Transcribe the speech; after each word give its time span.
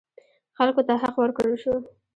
خلکو 0.57 0.81
ته 0.87 0.93
حق 1.01 1.15
ورکړل 1.19 1.55
شو. 1.63 1.73